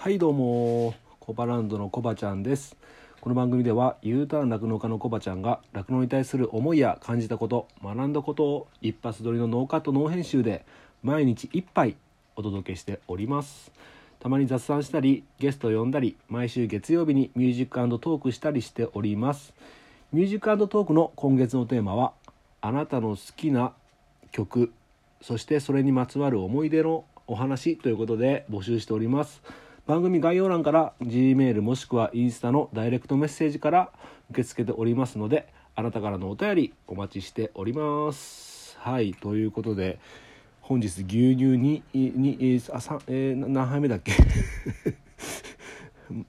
[0.00, 2.74] はいどうもコバランドのコバちゃんです。
[3.20, 10.64] この番組では U ターン酪農家のコバちゃんが酪農に対する思いや感じたこと学んだことを一発撮りのノーカットノー編集で
[11.02, 11.96] 毎日一杯
[12.34, 13.72] お届けしております。
[14.20, 19.52] たまに雑談したりゲストを呼んだり毎週月曜日にミュージックトークしたりしております。
[20.14, 22.14] ミュージックトークの今月のテーマは
[22.62, 23.74] あなたの好きな
[24.32, 24.72] 曲
[25.20, 29.42] そしてそれにまつわる思い出のお話ということで募集しております。
[29.86, 33.90] 番組概要欄から G メールもしくはインスタのダイレクトメッセージから
[34.30, 38.76] 受け付けておりますのであなたからのお便りお待ちしております。
[38.78, 39.98] はいということで
[40.60, 44.12] 本日牛乳ににあさ、えー、何杯目だっけ？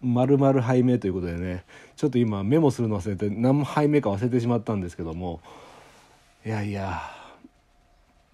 [0.02, 1.64] 丸々杯目ということでね。
[1.96, 5.40] ちょっと今メモするの忘れて何杯目か忘れてしまったんですけども。
[6.46, 7.21] いやいや。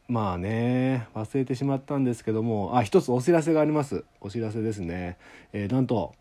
[0.07, 2.77] まあね忘れてしまったんですけども。
[2.77, 4.05] あ一つお知らせがあります。
[4.21, 5.17] お知らせですね、
[5.51, 6.15] えー、なんと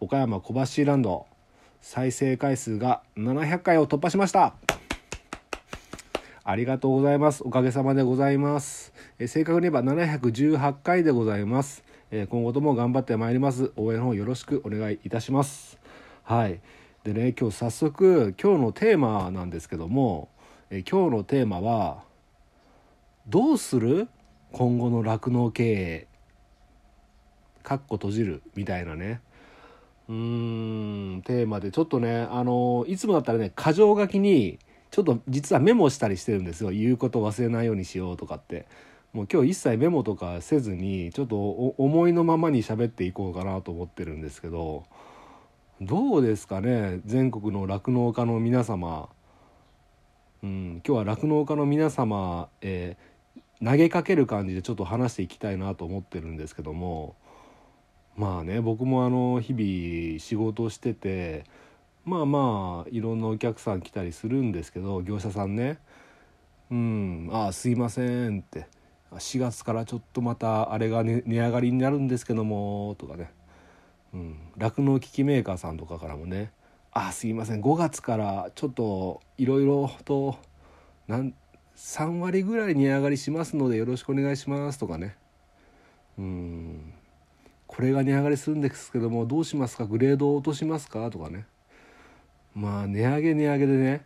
[0.00, 1.26] 岡山小橋ランド
[1.80, 4.54] 再生回数が700回を突破しました。
[6.42, 7.42] ありがとうございます。
[7.44, 13.72] おかげさまでございます、えー、正確に言えば718回でございます、えー、今後とも頑張ってまいります。
[13.76, 15.78] 応援の方よろしくお願いいたします。
[16.24, 16.60] はい。
[17.04, 20.28] でね今日早速今日のテーマなんですけども、
[20.70, 22.09] えー、今日のテーマは
[23.30, 24.08] どうする？
[24.50, 26.06] 今後の酪農経営
[27.62, 29.20] かっこ閉じるみたいなね。
[30.08, 34.58] うーんテーマでちょっとねあのいつもだったらね箇条書きに
[34.90, 36.70] ちょっと実はメモしたりしてるんですよ。
[36.70, 38.66] 言うこと忘れないようにしようとかって。
[39.12, 41.36] もう今日一切メモとかせずにちょっと
[41.78, 44.82] 思いのままに喋っていこうかなと思ってるんですけど。
[45.80, 49.08] どうですかね全国の酪農家の皆様。
[50.42, 53.09] うん今日は酪農家の皆様、えー
[53.62, 57.14] 投げかける感じでちょっと話していきたいなと思ってるんですけども
[58.16, 61.44] まあね僕もあの日々仕事をしてて
[62.04, 65.78] まあまあいろんなお客さん来たりするんですけど業者さんね
[66.70, 68.66] 「うんああすいません」って
[69.12, 73.32] 「4月からちょっとまたあれが、ね、値上がりになるんですけども」とかね。
[74.56, 76.50] 酪農、うん、機器メーカーさんとかからもね
[76.92, 80.36] 「ああすいません5月からちょっといろいろと
[81.06, 81.32] なん
[81.80, 85.16] 3割ぐらい値上がりしますのでよろしくお願いしますとかね。
[86.18, 86.92] うん。
[87.66, 89.86] これが値上がりするんですけどもどうしますか？
[89.86, 91.10] グレードを落としますか？
[91.10, 91.46] とかね。
[92.54, 94.04] まあ値上げ値上げでね。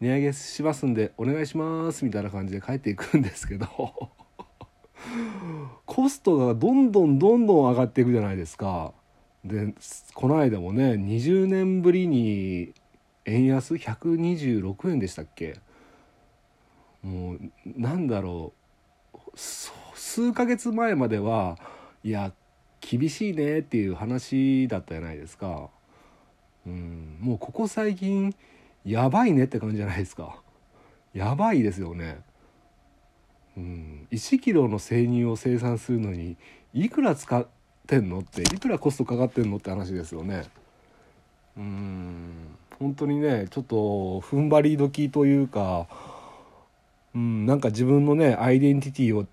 [0.00, 3.66] 値上げしますんでお願いしますみたいな感じで帰っていくんですけど。
[5.86, 8.92] コストがどんどんどんどん上がっていくじゃないですか。
[9.44, 9.72] で
[10.14, 12.74] この間もね20年ぶりに
[13.24, 15.58] 円安126円でしたっけ？
[17.02, 18.52] もうなんだろ
[19.14, 21.58] う数ヶ月前までは
[22.04, 22.32] いや
[22.80, 25.70] 厳しいねっていう話だったじゃないですか。
[26.66, 28.34] うん、もうここ最近
[28.84, 30.42] やばいねって感じじゃないですか。
[31.14, 32.20] やばいですよね。
[33.56, 36.36] うん、1キロの生乳を生産するのに
[36.72, 37.46] いくら使っ
[37.86, 40.44] てんのっていくらコストかかってんのって話ですよね。
[41.56, 43.76] うん本当にねちょっと
[44.20, 45.86] 踏ん張り時というか
[47.14, 49.26] うん、なんか自分のねアイデンティティを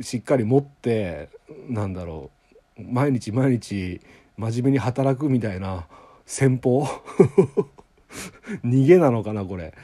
[0.00, 1.28] しっかり持って
[1.68, 2.30] なんだろ
[2.78, 4.00] う毎日毎日
[4.36, 5.86] 真面目に働くみたいな
[6.24, 6.86] 戦法？
[8.64, 9.74] 逃げなのかなこれ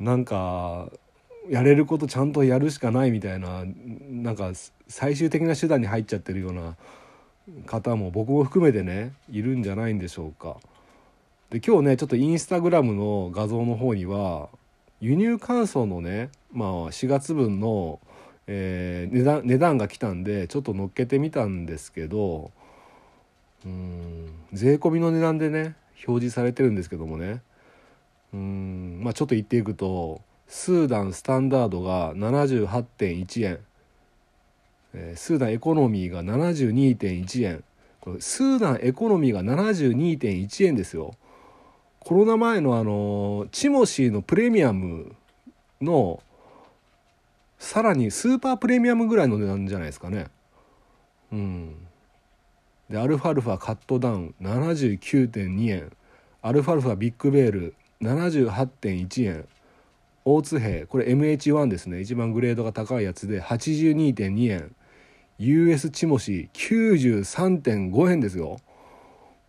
[0.00, 0.90] なんか
[1.48, 3.64] やれることちゃんとやるしかないみたいな
[4.08, 4.52] なんか
[4.88, 6.76] 最終的な手段に入っちゃってるような
[7.66, 10.56] 方も僕も含めてねいるんじゃないんでしょうか。
[11.50, 14.48] で今日ねちょっとインスタグラムの画像の方には
[15.02, 17.98] 輸入乾燥のね、まあ、4月分の、
[18.46, 22.52] えー、値段値段が来たんでちょっと乗っけてみたんですけど
[23.66, 25.74] うん税込みの値段でね
[26.06, 27.42] 表示されてるんですけどもね
[28.32, 33.58] うんまあちょっと言っていくとスーダンスタンダードが78.1円、
[34.94, 37.64] えー、スーダンエコノミーが72.1円
[38.00, 41.16] これスーダンエコノミーが72.1円ですよ。
[42.04, 45.14] コロナ前のあのチモシーのプレミアム
[45.80, 46.20] の
[47.58, 50.26] さらにスーパープレミアムぐらいの値段じゃないですかね。
[51.32, 51.76] うん。
[52.90, 55.92] でアルファルファカットダウン79.2円。
[56.42, 59.46] アルファルファビッグベール78.1円。
[60.24, 62.00] 大津兵これ MH1 ですね。
[62.00, 64.74] 一番グレードが高いやつで82.2円。
[65.38, 68.58] US チモシー93.5円ですよ。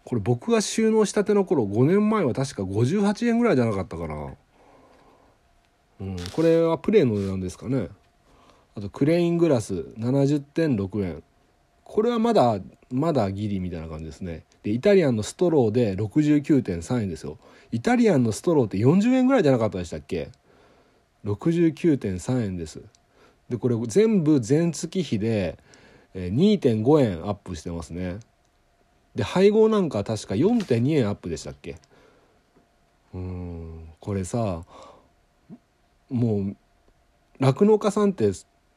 [0.05, 4.33] これ僕が収納したての頃5年前は確か58円ぐらいじゃなかったかな。
[6.01, 7.87] うんこれはプレイの値段ですかね。
[8.75, 11.23] あとクレイングラス70.6円
[11.83, 12.59] これはまだ
[12.91, 14.43] まだギリみたいな感じですね。
[14.63, 17.37] でイタリアンのストローで69.3円ですよ。
[17.71, 20.29] イタリアンのストローって40円ぐらいじゃなかったでしたっけ
[21.23, 22.81] ？69.3円です。
[23.49, 25.57] でこれ全部全月比で
[26.15, 28.19] 2.5円アップしてますね。
[29.15, 31.77] で配合なんか確か4.2円アップでしたっけ？
[33.13, 34.63] うんこれさ
[36.09, 36.55] もう
[37.39, 38.31] 酪農家さんって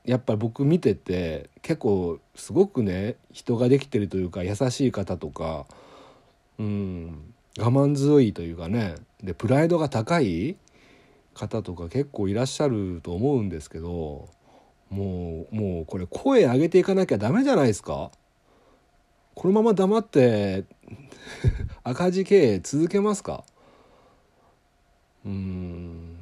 [0.05, 5.67] やっぱり僕見てて結構すごくね人ができてるというか優しい方とか
[6.59, 10.57] うん我慢強いというかねでプライドが高い
[11.35, 14.29] 方とか結構いらっしゃると思うんですけど
[14.91, 18.11] もうもうこれ声上げていかなきゃダメじゃないですか？
[19.37, 20.65] このまま黙って
[21.85, 23.45] 赤字経営続けますか？
[25.27, 26.17] うん。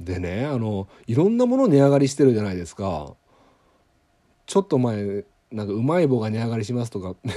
[0.00, 3.14] でねあのいろんなもの値上がりしてるじゃないですか。
[4.46, 7.14] ちょっと前なんかうまい棒が値上がりしますとか。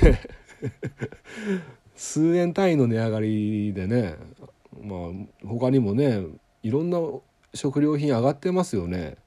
[1.96, 4.16] 数円単位の値上がりでね
[4.82, 5.00] まあ
[5.46, 6.24] 他にもね
[6.64, 7.00] いろんな
[7.54, 9.18] 食料品上がってますよね。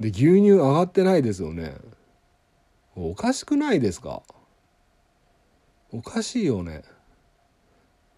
[0.00, 1.76] で牛乳上がってないですよね。
[2.94, 4.22] おかしくないですか？
[5.92, 6.82] おかしいよね。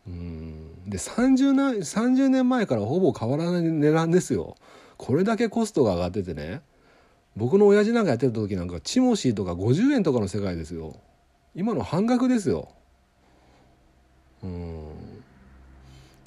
[0.07, 0.91] うん。
[0.91, 4.57] で 30, 年30年前からほぼ変わらない値段ですよ。
[4.97, 6.63] これだけコストが上がっててね。
[7.37, 10.97] 僕の親父なんかやってた時なんかチモシーとか50円とかの世界ですよ。
[11.55, 12.69] 今の半額ですよ。
[14.43, 14.89] うん。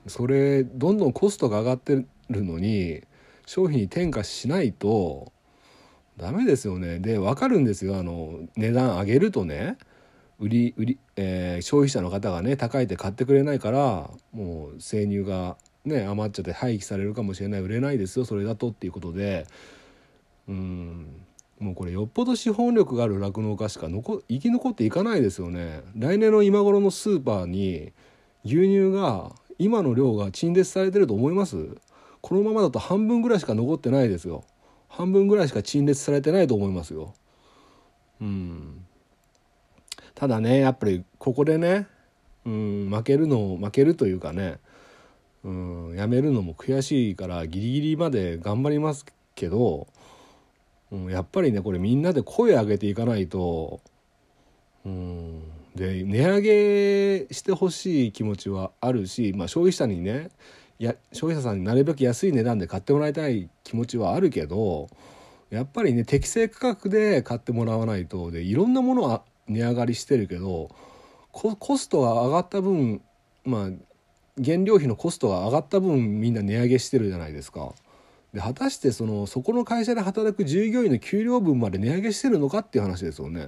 [0.08, 3.04] それどんどんコストが上がってるのに
[3.46, 5.32] 商品に転嫁しないと
[6.18, 7.00] ダメですよね。
[7.00, 7.98] で分かるんですよ。
[7.98, 9.78] あの値段上げるとね。
[10.44, 15.56] 売り売り、えー、消費者の方がね高いって買ってくれないからもう生乳が
[15.86, 19.48] ね余っちゃって廃棄されるかもしれない売れないですよそれだとっていうことで
[20.50, 21.08] うん
[21.60, 25.82] もうこれよっぽど資本力がある酪農家しか残生き残っていかないですよね。
[25.98, 27.94] 来年の今頃のスーパーに
[28.44, 31.78] 牛乳が今の量が陳列されてると思います？
[32.20, 34.44] このままだと半分ぐらいしか残ってないですよ。
[34.90, 37.14] 半分ぐらいしか陳列されてないと思いますよ。
[38.20, 38.86] うん。
[40.16, 41.88] ただねやっぱりここでね
[42.46, 44.60] うん負けるの負けるというかね
[45.44, 49.06] うんやめるのも悔しいからギリギリまで頑張ります
[49.36, 49.88] けど
[50.94, 53.82] うん、やっぱりねこれみんなで声上げていかないと
[54.86, 55.42] うん
[55.76, 60.30] で値上げしてほしい気持ちはあるし、まあ、消費者にね
[60.78, 64.88] や消費者さんになるべく安い値段で買ってもらいたい気持ちはあるけど
[65.50, 70.70] やっぱりね適正価格で買ってもらわないとでいろんなものは値上がりしてるけど
[71.32, 73.02] コストが上がった分
[73.44, 73.70] まあ
[74.44, 77.74] 原料費のコストが上がった分みんな値上げしてるじゃないですか。
[78.34, 83.48] で果たしてそのそこの会社で働く従業員の給料分まで値上げしてるのかっていう話ですよね。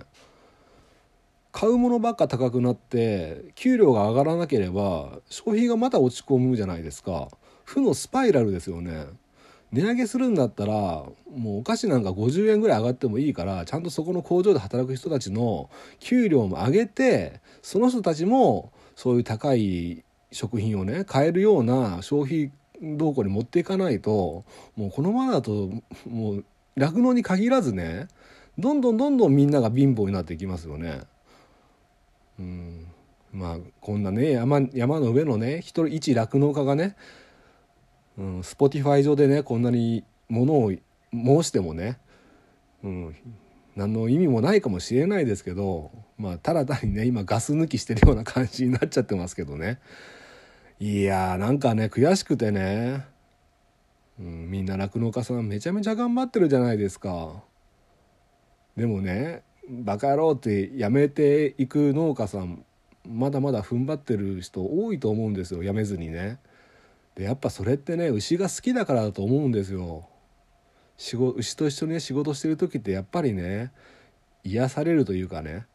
[1.52, 7.30] 買うものばっか高くなって給料が上がらなければ消費がまた落ち込むじゃないですか
[7.64, 9.06] 負のスパイラルですよね
[9.72, 15.70] 値上げするんだったらもうお菓子なんか50円ぐらい上がってもいいからちゃんとそこの工場で働く人たちの
[16.00, 22.52] 給料も上げてその人たちもそういう高い食品をね買えるような消費
[22.82, 24.44] 動向に持っていかないと
[24.76, 25.70] もうこのままだと
[26.08, 26.46] もう
[26.76, 28.08] 酪農に限らずね
[28.58, 31.02] どんどんどんどんみんなが貧乏になっていきますよね。
[32.40, 32.88] うん
[33.32, 36.96] まあこんなね山山の上のね一人一酪農家がね、
[38.18, 40.72] うん、スポティファイ上でねこんなにものを
[41.14, 42.00] 申してもね、
[42.84, 43.16] うん、
[43.76, 49.80] 何の意味もないかもしれないですけどまあただ単にね今ガス抜きしてるような感じになっちゃってますけどね。
[50.80, 53.06] いやーなんかね悔しくてね、
[54.20, 57.44] うん、みんな酪農家さんめちゃめちゃ頑張ってるじゃないですか
[58.76, 62.66] でもねバカ野郎ってやめていく農家さん
[63.08, 66.40] まだまだ踏ん張ってる人多いと思うんですよやめずにね
[67.16, 70.08] でやっぱそれってね牛が好きだからだと思うんですよ
[70.98, 73.72] 仕事牛と一緒に、ね、仕事してる時ってやっぱりね
[74.44, 75.66] 癒されるというかね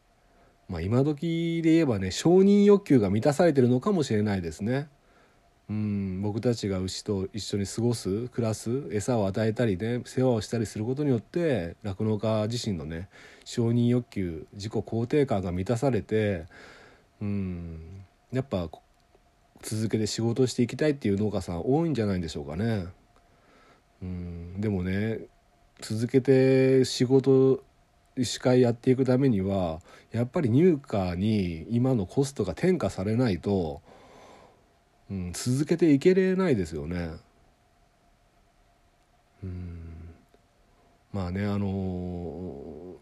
[0.70, 4.88] まあ、今時で言えばね承認欲求が満たされてるのかもしれないですね。
[5.68, 13.08] うん僕たちが牛と一緒に過ごす暮らす餌を与えたりね世話をしたりすることによって酪農家自身のね
[13.44, 16.46] 承認欲求自己肯定感が満たされて
[17.20, 17.78] うん
[18.32, 18.68] やっぱ
[19.62, 22.86] 続けて仕事していきたいっていう農家さん多いんじゃないんでしょうかね。
[24.02, 25.20] うんでもね
[25.80, 27.62] 続けて仕事
[28.16, 29.80] 医会やっていくためには
[30.12, 33.82] やっぱり入荷に今のコストが転嫁されないと、
[35.10, 37.10] うん、続けていけれないですよね。
[39.42, 40.14] うん
[41.12, 42.94] まあねあの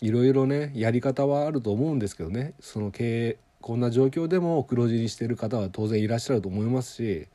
[0.00, 7.26] いろいろねやり方はあると思うんですけどねその経営こんな状況でも黒字にしてる方は当然いらっしゃると思いますし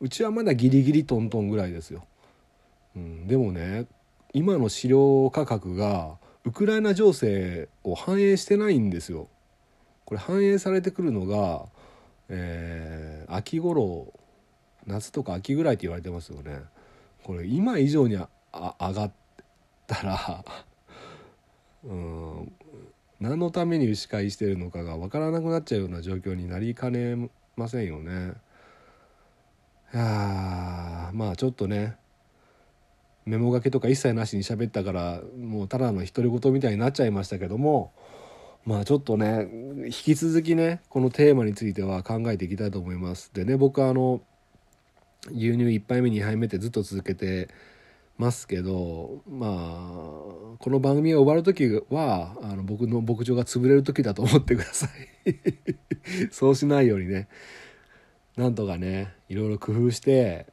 [0.00, 2.04] うちはまだギリギリトントンぐらいですよ。
[2.96, 3.86] うん、でもね
[4.32, 9.28] 今の飼料価格がウクライナ情勢を反映してないんですよ。
[10.06, 11.66] これ反映されてくるのが、
[12.28, 14.12] えー、秋頃
[14.88, 16.62] 夏とか秋ぐらいって言われてますよね。
[17.22, 19.12] これ今以上にあ上がっ
[19.86, 20.44] たら
[21.86, 22.52] うん
[23.22, 28.32] 何のために牛飼いしてるのかが分からなくなっちゃうような状況になりかねませんよね。
[29.94, 31.96] いやまあちょっとね
[33.24, 37.92] メモ書きとか一切なしに喋ったからもうただの独り言みたいになっちゃいましたけども
[38.66, 39.48] まあちょっとね
[39.84, 43.30] 引き続きねこのテーマについては考えていきたいと思います。
[43.32, 44.20] でね僕はあの
[45.28, 47.50] 牛乳1杯目2杯目ってずっと続けて
[48.18, 49.50] ますけどまあ
[50.58, 54.90] この番組が終わる時はあの僕の牧場が潰れる時だと思ってください。
[56.30, 57.28] そうしないようにね。
[58.36, 60.46] なんとかねいろいろ工夫して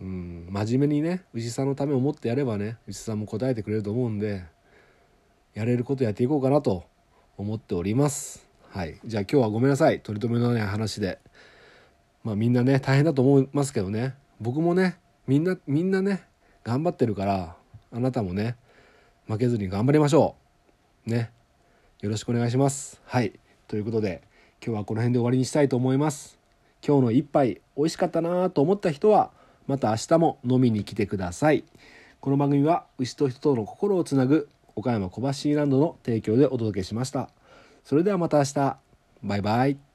[0.00, 4.44] うん、真面目にね牛さんのためを思ってやればね牛さんも答えてくれると思うんで
[5.54, 6.84] やれることやっていこうかなと
[7.36, 8.46] 思っております。
[8.70, 9.00] はい。
[9.04, 10.00] じゃあ今日はごめんなさい。
[10.00, 11.18] 取り留めのない話で。
[12.22, 14.14] まあみんなね大変だと思いますけどね。
[14.40, 16.22] 僕もねみんなみんなね
[16.64, 17.56] 頑張ってるから
[17.92, 18.56] あなたもね
[19.26, 20.36] 負けずに頑張りましょ
[21.06, 21.10] う。
[21.10, 21.30] ね。
[22.00, 23.00] よろしくお願いします。
[23.04, 23.32] はい。
[23.66, 24.22] ということで
[24.64, 26.38] 今日はこの辺で終わりにしたいと思います。
[26.86, 29.30] 今日の一杯美味しかったなと思った人は
[29.66, 31.64] また明日も飲みに来てください。
[32.20, 37.30] この番組は牛と人との心をつなぐ岡山小橋ランドの提供でお届けしました。
[37.84, 38.76] それではまた明日。
[39.22, 39.87] バイバイ。